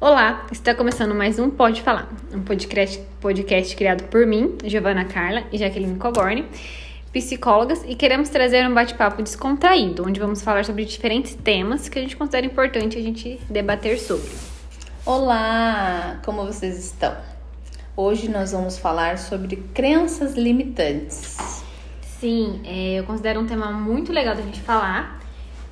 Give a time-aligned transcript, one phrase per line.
[0.00, 5.42] Olá, está começando mais um Pode Falar, um podcast, podcast criado por mim, Giovana Carla
[5.50, 6.46] e Jaqueline Coborne,
[7.12, 12.02] psicólogas, e queremos trazer um bate-papo descontraído, onde vamos falar sobre diferentes temas que a
[12.02, 14.30] gente considera importante a gente debater sobre.
[15.04, 17.16] Olá, como vocês estão?
[17.96, 21.64] Hoje nós vamos falar sobre crenças limitantes.
[22.20, 25.17] Sim, é, eu considero um tema muito legal da gente falar,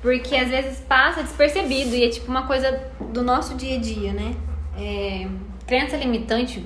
[0.07, 2.79] porque às vezes passa despercebido e é tipo uma coisa
[3.11, 4.33] do nosso dia a dia, né?
[4.79, 5.27] É,
[5.65, 6.63] crença limitante,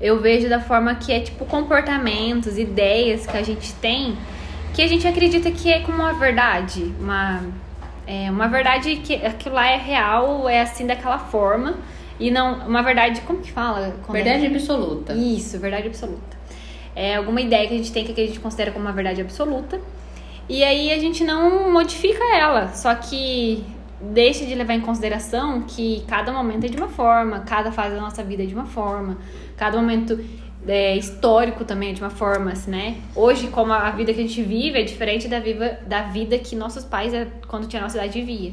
[0.00, 4.16] eu vejo da forma que é tipo comportamentos, ideias que a gente tem
[4.72, 7.42] que a gente acredita que é como uma verdade, uma,
[8.06, 11.74] é, uma verdade que aquilo lá é real, é assim daquela forma.
[12.20, 13.96] E não, uma verdade, como que fala?
[14.08, 14.48] verdade é?
[14.48, 15.12] absoluta.
[15.14, 16.38] Isso, verdade absoluta.
[16.94, 19.80] É alguma ideia que a gente tem que a gente considera como uma verdade absoluta.
[20.50, 23.64] E aí a gente não modifica ela, só que
[24.00, 28.00] deixa de levar em consideração que cada momento é de uma forma, cada fase da
[28.00, 29.16] nossa vida é de uma forma,
[29.56, 30.18] cada momento
[30.66, 32.96] é, histórico também é de uma forma, assim, né?
[33.14, 36.56] Hoje, como a vida que a gente vive é diferente da, viva, da vida que
[36.56, 38.52] nossos pais, é, quando tinha a nossa idade, vivia.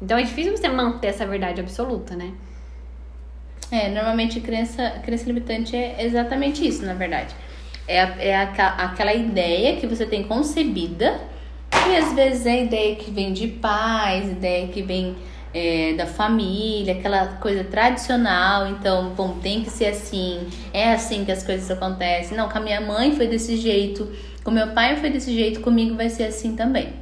[0.00, 2.32] Então é difícil você manter essa verdade absoluta, né?
[3.70, 7.34] É, normalmente crença, crença limitante é exatamente isso, na verdade.
[7.86, 11.33] É, é aquela ideia que você tem concebida
[11.88, 15.16] e às vezes é ideia que vem de pais, ideia que vem
[15.52, 21.32] é, da família, aquela coisa tradicional, então, bom, tem que ser assim, é assim que
[21.32, 22.36] as coisas acontecem.
[22.36, 24.10] Não, com a minha mãe foi desse jeito,
[24.42, 26.92] com meu pai foi desse jeito, comigo vai ser assim também.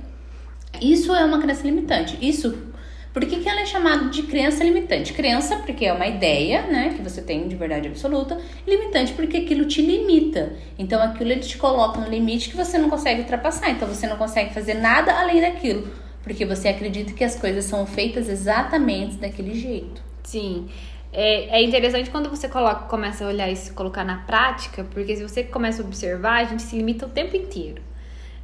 [0.81, 2.19] Isso é uma crença limitante.
[2.21, 2.72] Isso
[3.13, 5.13] por que, que ela é chamada de crença limitante?
[5.13, 9.67] Crença porque é uma ideia, né, que você tem de verdade absoluta, limitante porque aquilo
[9.67, 10.55] te limita.
[10.79, 13.71] Então aquilo ele te coloca um limite que você não consegue ultrapassar.
[13.71, 15.91] Então você não consegue fazer nada além daquilo,
[16.23, 20.03] porque você acredita que as coisas são feitas exatamente daquele jeito.
[20.23, 20.69] Sim.
[21.13, 25.23] É, é interessante quando você coloca, começa a olhar se colocar na prática, porque se
[25.23, 27.83] você começa a observar, a gente se limita o tempo inteiro.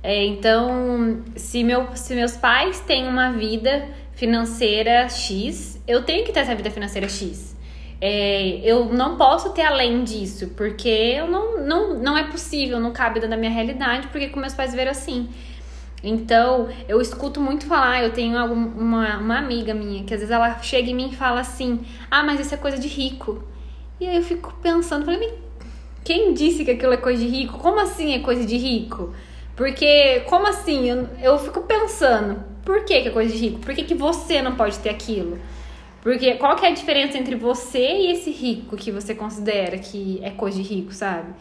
[0.02, 6.32] É, então, se, meu, se meus pais têm uma vida financeira X, eu tenho que
[6.32, 7.56] ter essa vida financeira X.
[8.00, 12.92] É, eu não posso ter além disso, porque eu não, não, não é possível, não
[12.92, 15.28] cabe dentro da minha realidade, porque com meus pais viram assim.
[16.02, 20.58] Então, eu escuto muito falar, eu tenho uma, uma amiga minha, que às vezes ela
[20.62, 21.80] chega em mim e fala assim,
[22.10, 23.44] ah, mas isso é coisa de rico.
[24.00, 25.32] E aí eu fico pensando, falei,
[26.04, 27.58] quem disse que aquilo é coisa de rico?
[27.58, 29.12] Como assim é coisa de rico?
[29.54, 30.88] Porque, como assim?
[30.88, 33.58] Eu, eu fico pensando, por que, que é coisa de rico?
[33.60, 35.38] Por que, que você não pode ter aquilo?
[36.02, 40.20] Porque qual que é a diferença entre você e esse rico que você considera que
[40.22, 41.34] é coisa de rico, sabe?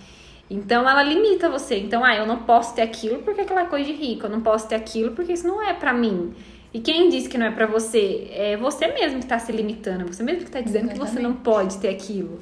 [0.49, 1.77] Então ela limita você.
[1.77, 4.25] Então, ah, eu não posso ter aquilo porque aquela é coisa de rico.
[4.25, 6.33] Eu não posso ter aquilo porque isso não é para mim.
[6.73, 8.27] E quem disse que não é para você?
[8.31, 10.05] É você mesmo que tá se limitando.
[10.07, 11.09] Você mesmo que tá dizendo Exatamente.
[11.09, 12.39] que você não pode ter aquilo.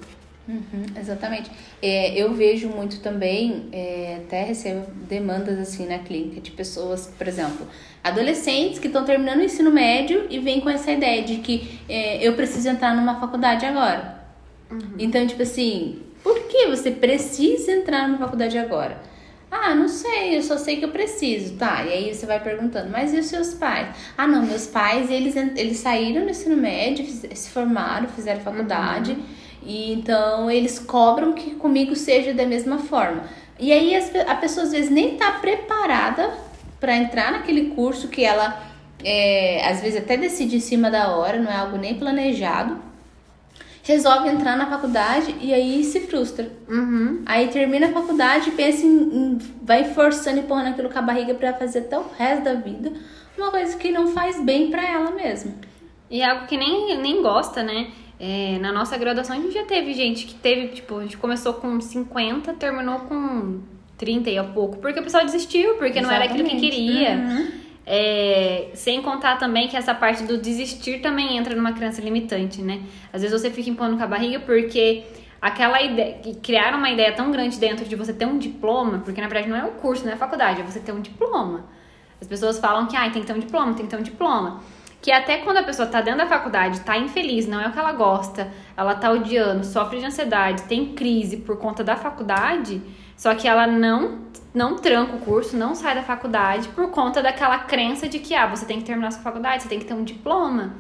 [0.47, 1.49] Uhum, exatamente.
[1.81, 7.27] É, eu vejo muito também, é, até recebo demandas assim na clínica de pessoas, por
[7.27, 7.67] exemplo,
[8.03, 12.25] adolescentes que estão terminando o ensino médio e vêm com essa ideia de que é,
[12.25, 14.23] eu preciso entrar numa faculdade agora.
[14.69, 14.79] Uhum.
[14.99, 19.01] Então, tipo assim, por que você precisa entrar numa faculdade agora?
[19.49, 21.55] Ah, não sei, eu só sei que eu preciso.
[21.55, 23.95] Tá, e aí você vai perguntando, mas e os seus pais?
[24.15, 29.13] Ah, não, meus pais, eles, eles saíram do ensino médio, se formaram, fizeram faculdade.
[29.13, 33.23] Uhum e então eles cobram que comigo seja da mesma forma.
[33.59, 33.95] E aí
[34.27, 36.33] a pessoa às vezes nem está preparada
[36.79, 38.61] para entrar naquele curso que ela
[39.03, 42.77] é, às vezes até decide em cima da hora, não é algo nem planejado.
[43.83, 46.51] Resolve entrar na faculdade e aí se frustra.
[46.67, 47.21] Uhum.
[47.25, 51.03] Aí termina a faculdade e pensa em, em vai forçando e empurrando aquilo com a
[51.03, 52.91] barriga para fazer até o resto da vida.
[53.37, 55.53] Uma coisa que não faz bem para ela mesma.
[56.09, 57.91] E é algo que nem, nem gosta, né?
[58.19, 61.53] É, na nossa graduação a gente já teve gente que teve, tipo, a gente começou
[61.55, 63.59] com 50, terminou com
[63.97, 66.05] 30 e a pouco, porque o pessoal desistiu, porque Exatamente.
[66.05, 67.15] não era aquilo que queria.
[67.15, 67.65] Uhum.
[67.87, 72.81] É, sem contar também que essa parte do desistir também entra numa crença limitante, né?
[73.13, 75.03] Às vezes você fica impondo com a barriga porque
[75.39, 79.27] aquela ideia, criar uma ideia tão grande dentro de você ter um diploma, porque na
[79.27, 81.65] verdade não é o curso, não é a faculdade, é você ter um diploma.
[82.19, 84.61] As pessoas falam que ah, tem que ter um diploma, tem que ter um diploma
[85.05, 87.77] que até quando a pessoa tá dentro da faculdade, tá infeliz, não é o que
[87.77, 92.81] ela gosta, ela tá odiando, sofre de ansiedade, tem crise por conta da faculdade,
[93.15, 94.21] só que ela não
[94.51, 98.47] não tranca o curso, não sai da faculdade por conta daquela crença de que ah,
[98.47, 100.73] você tem que terminar sua faculdade, você tem que ter um diploma.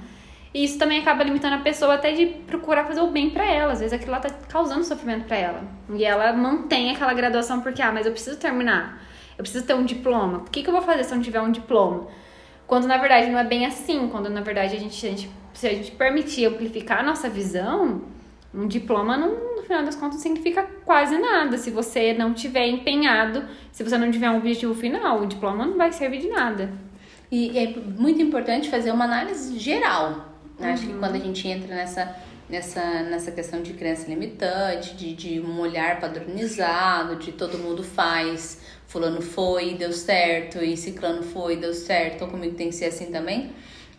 [0.51, 3.73] E isso também acaba limitando a pessoa até de procurar fazer o bem para ela.
[3.73, 5.61] Às vezes aquilo lá tá causando sofrimento para ela.
[5.93, 9.03] E ela mantém aquela graduação porque, ah, mas eu preciso terminar.
[9.37, 10.39] Eu preciso ter um diploma.
[10.39, 12.07] O que, que eu vou fazer se eu não tiver um diploma?
[12.67, 15.67] Quando na verdade não é bem assim, quando na verdade a gente, a gente se
[15.67, 18.01] a gente permitir amplificar a nossa visão,
[18.53, 21.57] um diploma, não, no final das contas, significa quase nada.
[21.57, 25.77] Se você não tiver empenhado, se você não tiver um objetivo final, o diploma não
[25.77, 26.71] vai servir de nada.
[27.31, 30.33] E é muito importante fazer uma análise geral.
[30.59, 30.67] Uhum.
[30.67, 30.99] Acho que uhum.
[30.99, 32.15] quando a gente entra nessa,
[32.49, 38.59] nessa, nessa questão de crença limitante, de, de um olhar padronizado, de todo mundo faz,
[38.87, 43.07] fulano foi, deu certo, e ciclano foi, deu certo, então comigo tem que ser assim
[43.11, 43.53] também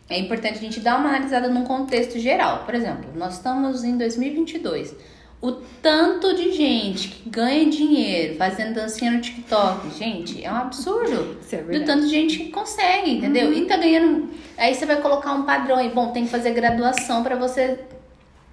[0.08, 2.64] é importante a gente dar uma analisada num contexto geral.
[2.64, 4.94] Por exemplo, nós estamos em 2022.
[5.40, 11.36] O tanto de gente que ganha dinheiro fazendo dancinha no TikTok, gente, é um absurdo.
[11.40, 13.48] Isso é do tanto de gente que consegue, entendeu?
[13.48, 13.52] Uhum.
[13.52, 14.30] E tá ganhando.
[14.56, 17.78] Aí você vai colocar um padrão aí, bom, tem que fazer graduação para você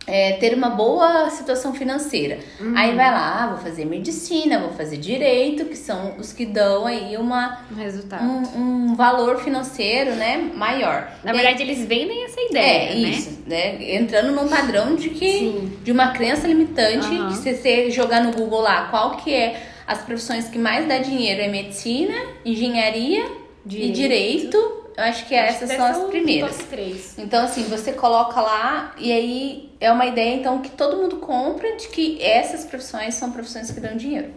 [0.06, 2.40] é, ter uma boa situação financeira.
[2.60, 2.74] Uhum.
[2.76, 6.86] Aí vai lá, ah, vou fazer medicina, vou fazer direito, que são os que dão
[6.86, 8.24] aí uma, um resultado.
[8.24, 11.10] Um, um valor financeiro, né, maior.
[11.24, 13.10] Na e verdade, aí, eles vendem essa ideia, é, né?
[13.10, 13.96] isso, né?
[13.96, 15.78] Entrando num padrão de que Sim.
[15.84, 17.30] de uma crença limitante, uhum.
[17.30, 20.98] que se você jogar no Google lá, qual que é as profissões que mais dá
[20.98, 22.14] dinheiro é medicina,
[22.46, 23.26] engenharia
[23.66, 23.90] direito.
[23.90, 26.58] e direito eu acho que acho essas que são as primeiras.
[26.70, 27.16] Três.
[27.18, 31.76] Então, assim, você coloca lá e aí é uma ideia, então, que todo mundo compra
[31.78, 34.32] de que essas profissões são profissões que dão dinheiro.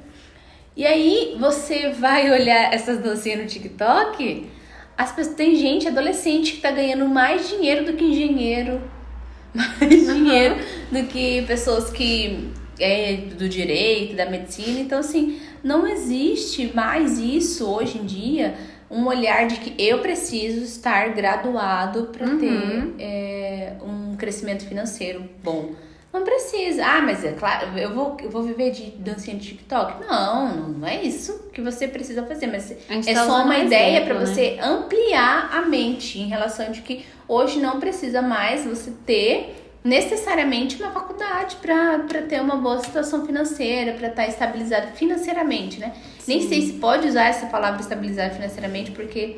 [0.75, 4.51] E aí você vai olhar essas dancinhas no TikTok,
[4.97, 8.81] as pessoas, tem gente, adolescente, que tá ganhando mais dinheiro do que engenheiro,
[9.53, 10.15] mais uhum.
[10.15, 10.57] dinheiro
[10.91, 14.81] do que pessoas que é do direito, da medicina.
[14.81, 18.55] Então, assim, não existe mais isso hoje em dia
[18.91, 22.39] um olhar de que eu preciso estar graduado para uhum.
[22.39, 25.75] ter é, um crescimento financeiro bom.
[26.13, 26.83] Não precisa.
[26.83, 30.07] Ah, mas é claro, eu vou, eu vou viver de dancinha de TikTok.
[30.07, 32.47] Não, não é isso que você precisa fazer.
[32.47, 34.25] Mas é tá só uma ideia para né?
[34.25, 40.83] você ampliar a mente em relação de que hoje não precisa mais você ter necessariamente
[40.83, 45.93] uma faculdade para ter uma boa situação financeira, para estar tá estabilizado financeiramente, né?
[46.19, 46.39] Sim.
[46.39, 49.37] Nem sei se pode usar essa palavra estabilizado financeiramente, porque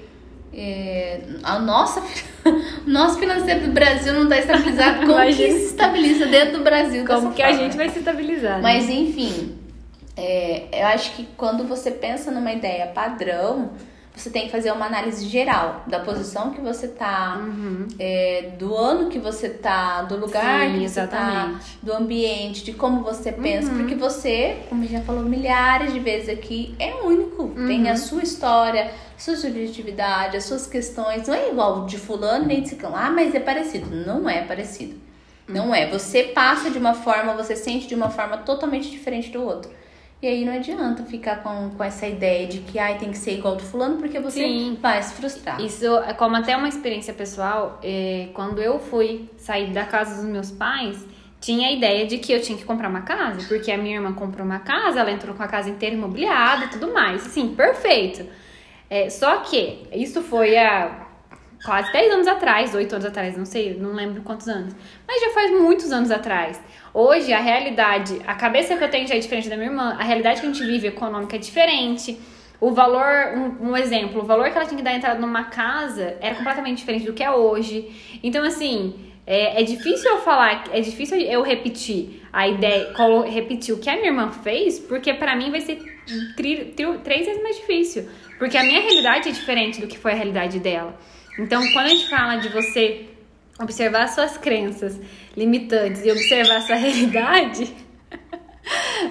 [0.52, 2.02] é, a nossa,
[2.86, 5.04] o nosso financeiro do Brasil não está estabilizado.
[5.06, 7.04] Como que se estabiliza dentro do Brasil?
[7.04, 7.58] Como que forma?
[7.58, 8.56] a gente vai se estabilizar?
[8.56, 8.62] Né?
[8.62, 9.54] Mas enfim,
[10.16, 13.72] é, eu acho que quando você pensa numa ideia padrão,
[14.20, 17.86] você tem que fazer uma análise geral da posição que você tá, uhum.
[17.98, 21.54] é, do ano que você tá, do lugar Sim, que você exatamente.
[21.54, 23.78] tá, do ambiente, de como você pensa, uhum.
[23.78, 27.66] porque você, como já falou milhares de vezes aqui, é único, uhum.
[27.66, 32.62] tem a sua história, sua subjetividade, as suas questões, não é igual de fulano nem
[32.62, 35.08] de ciclano, ah, mas é parecido, não é parecido.
[35.48, 35.88] Não é.
[35.88, 39.70] Você passa de uma forma, você sente de uma forma totalmente diferente do outro.
[40.20, 43.38] E aí não adianta ficar com, com essa ideia de que ai, tem que ser
[43.38, 44.78] igual do fulano, porque você Sim.
[44.80, 45.60] vai se frustrar.
[45.60, 50.24] Isso, é como até uma experiência pessoal, é, quando eu fui sair da casa dos
[50.24, 51.06] meus pais,
[51.40, 54.12] tinha a ideia de que eu tinha que comprar uma casa, porque a minha irmã
[54.12, 57.24] comprou uma casa, ela entrou com a casa inteira imobiliada e tudo mais.
[57.24, 58.26] Assim, perfeito.
[58.90, 61.07] É, só que isso foi há
[61.64, 64.74] quase 10 anos atrás, 8 anos atrás, não sei, não lembro quantos anos.
[65.06, 66.60] Mas já faz muitos anos atrás.
[66.94, 70.02] Hoje, a realidade, a cabeça que eu tenho já é diferente da minha irmã, a
[70.02, 72.18] realidade que a gente vive econômica é diferente.
[72.60, 76.16] O valor, um, um, exemplo, o valor que ela tinha que dar entrada numa casa
[76.20, 77.88] era completamente diferente do que é hoje.
[78.22, 78.94] Então, assim,
[79.26, 82.92] é, é difícil eu falar, é difícil eu repetir a ideia,
[83.30, 85.76] repetir o que a minha irmã fez, porque para mim vai ser
[86.34, 88.08] tri, tri, três vezes mais difícil.
[88.38, 90.98] Porque a minha realidade é diferente do que foi a realidade dela.
[91.38, 93.06] Então, quando a gente fala de você
[93.60, 94.98] observar suas crenças
[95.36, 97.74] limitantes e observar sua realidade,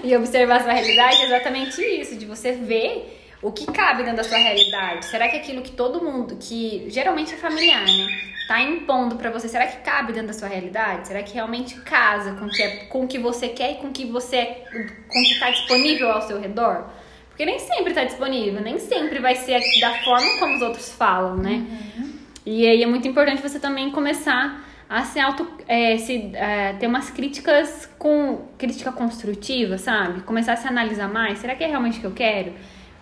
[0.03, 4.23] e observar sua realidade é exatamente isso, de você ver o que cabe dentro da
[4.23, 5.05] sua realidade.
[5.05, 8.07] Será que aquilo que todo mundo, que geralmente é familiar, né,
[8.47, 11.07] tá impondo para você, será que cabe dentro da sua realidade?
[11.07, 14.05] Será que realmente casa com que é, com o que você quer e com que
[14.05, 16.89] você com que tá disponível ao seu redor?
[17.29, 21.37] Porque nem sempre tá disponível, nem sempre vai ser da forma como os outros falam,
[21.37, 21.67] né?
[21.97, 22.16] Uhum.
[22.47, 26.87] E aí é muito importante você também começar a se auto é, se, é, ter
[26.87, 30.21] umas críticas com crítica construtiva, sabe?
[30.21, 31.39] Começar a se analisar mais.
[31.39, 32.53] Será que é realmente o que eu quero?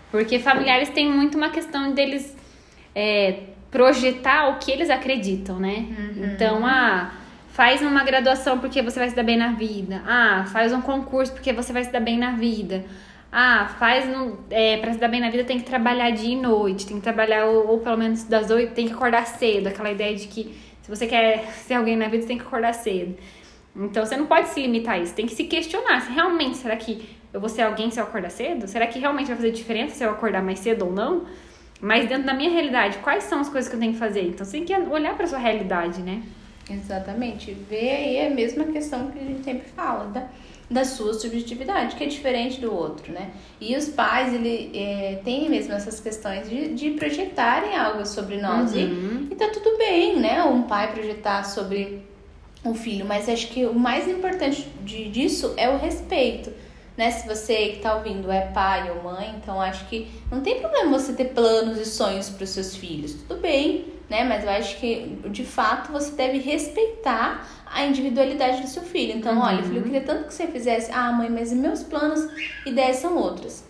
[0.10, 2.36] Porque familiares têm muito uma questão deles
[2.96, 5.86] é, projetar o que eles acreditam, né?
[5.96, 6.32] Uhum.
[6.34, 7.12] Então, ah,
[7.50, 10.02] faz uma graduação porque você vai se dar bem na vida.
[10.08, 12.84] Ah, faz um concurso porque você vai se dar bem na vida.
[13.32, 16.38] Ah, faz no, é, pra se dar bem na vida tem que trabalhar dia e
[16.38, 19.92] noite, tem que trabalhar ou, ou pelo menos das oito, tem que acordar cedo, aquela
[19.92, 23.16] ideia de que se você quer ser alguém na vida, você tem que acordar cedo.
[23.76, 26.78] Então você não pode se limitar a isso, tem que se questionar se realmente será
[26.78, 28.66] que eu vou ser alguém se eu acordar cedo?
[28.68, 31.26] Será que realmente vai fazer diferença se eu acordar mais cedo ou não?
[31.82, 34.22] Mas dentro da minha realidade, quais são as coisas que eu tenho que fazer?
[34.22, 36.24] Então você tem que olhar para sua realidade, né?
[36.70, 37.52] Exatamente.
[37.70, 40.28] Vê aí a mesma questão que a gente sempre fala, da,
[40.70, 43.32] da sua subjetividade, que é diferente do outro, né?
[43.62, 48.74] E os pais, ele é, têm mesmo essas questões de, de projetarem algo sobre nós.
[48.74, 49.28] Uhum.
[49.30, 50.44] E, e tá tudo bem, né?
[50.44, 52.04] Um pai projetar sobre
[52.64, 56.52] o filho, mas acho que o mais importante de, disso é o respeito.
[56.98, 57.12] Né?
[57.12, 60.98] Se você que tá ouvindo é pai ou mãe, então acho que não tem problema
[60.98, 63.14] você ter planos e sonhos para os seus filhos.
[63.28, 64.24] Tudo bem, né?
[64.24, 69.18] Mas eu acho que de fato você deve respeitar a individualidade do seu filho.
[69.18, 69.42] Então, uhum.
[69.42, 72.28] olha, filho, eu queria tanto que você fizesse, ah, mãe, mas meus planos
[72.66, 73.68] e ideias são outras.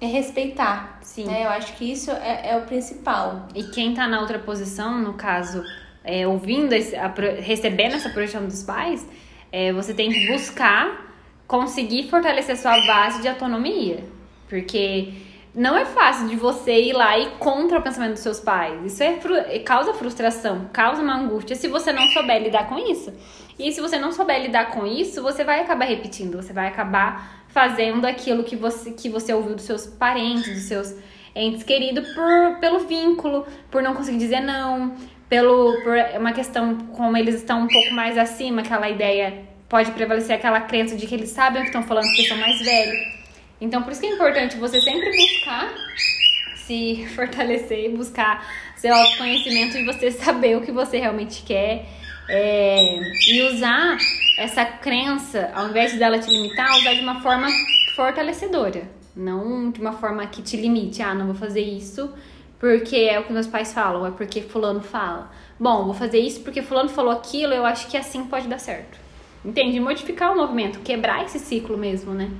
[0.00, 0.98] É respeitar.
[1.02, 1.24] Sim.
[1.26, 1.44] Né?
[1.44, 3.48] Eu acho que isso é, é o principal.
[3.54, 5.62] E quem tá na outra posição, no caso,
[6.04, 9.06] é, ouvindo, esse, a, recebendo essa projeção dos pais,
[9.50, 11.06] é, você tem que buscar
[11.46, 14.04] conseguir fortalecer sua base de autonomia.
[14.48, 15.12] Porque
[15.56, 18.84] não é fácil de você ir lá e contra o pensamento dos seus pais.
[18.84, 23.10] Isso é, é, causa frustração, causa uma angústia se você não souber lidar com isso.
[23.58, 27.46] E se você não souber lidar com isso, você vai acabar repetindo, você vai acabar
[27.48, 30.94] fazendo aquilo que você, que você ouviu dos seus parentes, dos seus
[31.34, 34.94] entes queridos, por, pelo vínculo, por não conseguir dizer não,
[35.26, 40.36] pelo, por uma questão como eles estão um pouco mais acima, aquela ideia pode prevalecer
[40.36, 43.15] aquela crença de que eles sabem o que estão falando porque são mais velhos.
[43.60, 45.74] Então, por isso que é importante você sempre buscar
[46.56, 48.46] se fortalecer, buscar
[48.76, 51.86] seu autoconhecimento e você saber o que você realmente quer.
[52.28, 52.78] É,
[53.28, 53.96] e usar
[54.38, 57.46] essa crença, ao invés de dela te limitar, usar de uma forma
[57.94, 58.82] fortalecedora.
[59.14, 61.00] Não de uma forma que te limite.
[61.02, 62.12] Ah, não vou fazer isso
[62.58, 65.30] porque é o que meus pais falam, é porque fulano fala.
[65.58, 68.98] Bom, vou fazer isso porque fulano falou aquilo, eu acho que assim pode dar certo.
[69.44, 69.78] Entende?
[69.78, 72.30] Modificar o movimento, quebrar esse ciclo mesmo, né?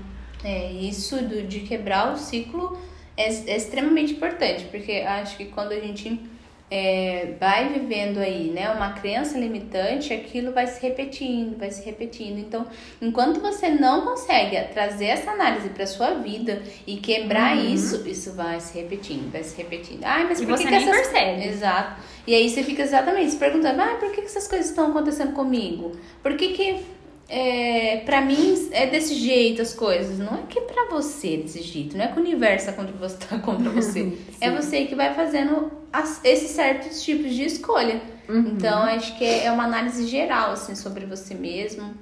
[0.44, 2.78] É, isso do, de quebrar o ciclo
[3.16, 6.20] é, é extremamente importante, porque acho que quando a gente
[6.68, 12.38] é, vai vivendo aí, né, uma crença limitante, aquilo vai se repetindo, vai se repetindo.
[12.38, 12.66] Então,
[13.00, 17.72] enquanto você não consegue trazer essa análise para sua vida e quebrar uhum.
[17.72, 20.02] isso, isso vai se repetindo, vai se repetindo.
[20.04, 21.08] Ai, mas e por você que, nem que essas...
[21.08, 21.46] percebe?
[21.46, 22.02] Exato.
[22.26, 25.32] E aí você fica exatamente se perguntando, ah, por que, que essas coisas estão acontecendo
[25.32, 25.96] comigo?
[26.20, 26.84] Por que que
[27.28, 30.18] é, para mim é desse jeito as coisas.
[30.18, 32.72] Não é que é pra você é desse jeito, não é que o universo tá
[32.72, 34.16] contra você, tá contra você.
[34.40, 38.00] é você que vai fazendo as, esses certos tipos de escolha.
[38.28, 38.54] Uhum.
[38.56, 41.94] Então acho que é, é uma análise geral assim sobre você mesmo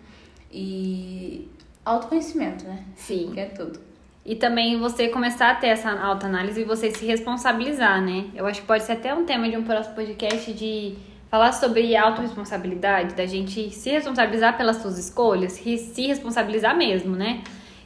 [0.52, 1.48] e
[1.84, 2.84] autoconhecimento, né?
[2.96, 3.30] Sim.
[3.32, 3.80] Que é tudo.
[4.24, 8.26] E também você começar a ter essa autoanálise e você se responsabilizar, né?
[8.34, 10.96] Eu acho que pode ser até um tema de um próximo podcast de
[11.34, 17.42] falar sobre autorresponsabilidade, da gente se responsabilizar pelas suas escolhas, se responsabilizar mesmo, né?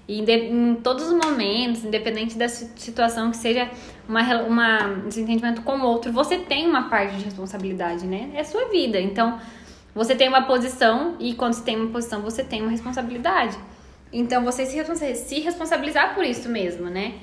[0.06, 3.70] E em todos os momentos, independente da situação que seja
[4.06, 8.28] uma, uma desentendimento com o outro, você tem uma parte de responsabilidade, né?
[8.34, 9.00] É sua vida.
[9.00, 9.40] Então,
[9.94, 13.56] você tem uma posição e quando você tem uma posição, você tem uma responsabilidade.
[14.12, 17.14] Então, você se, se responsabilizar por isso mesmo, né?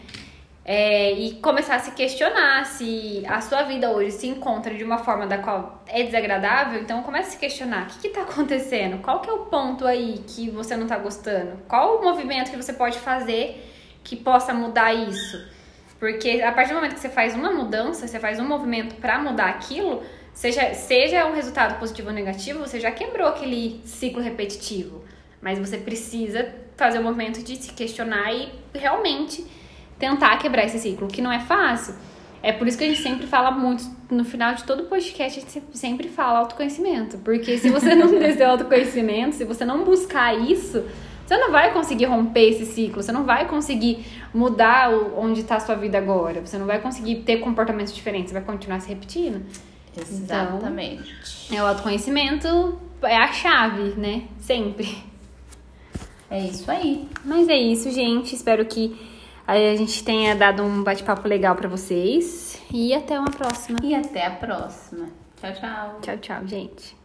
[0.68, 4.98] É, e começar a se questionar se a sua vida hoje se encontra de uma
[4.98, 9.20] forma da qual é desagradável, então comece a se questionar o que está acontecendo, qual
[9.20, 12.74] que é o ponto aí que você não está gostando, qual o movimento que você
[12.74, 13.64] pode fazer
[14.04, 15.40] que possa mudar isso.
[16.00, 19.20] Porque a partir do momento que você faz uma mudança, você faz um movimento para
[19.20, 20.02] mudar aquilo,
[20.34, 25.04] seja, seja um resultado positivo ou negativo, você já quebrou aquele ciclo repetitivo.
[25.40, 29.46] Mas você precisa fazer o movimento de se questionar e realmente
[29.98, 31.96] tentar quebrar esse ciclo, que não é fácil.
[32.42, 35.42] É por isso que a gente sempre fala muito, no final de todo podcast, a
[35.42, 37.18] gente sempre fala autoconhecimento.
[37.20, 40.84] Porque se você não seu autoconhecimento, se você não buscar isso,
[41.25, 45.60] você não vai conseguir romper esse ciclo, você não vai conseguir mudar onde está a
[45.60, 49.42] sua vida agora, você não vai conseguir ter comportamentos diferentes, você vai continuar se repetindo.
[49.98, 51.16] Exatamente.
[51.48, 54.24] Então, é o autoconhecimento é a chave, né?
[54.40, 54.98] Sempre.
[56.30, 57.08] É isso aí.
[57.24, 58.36] Mas é isso, gente.
[58.36, 58.96] Espero que
[59.48, 62.62] a gente tenha dado um bate-papo legal para vocês.
[62.72, 63.78] E até uma próxima.
[63.84, 65.08] E até a próxima.
[65.40, 66.00] Tchau, tchau.
[66.02, 67.05] Tchau, tchau, gente.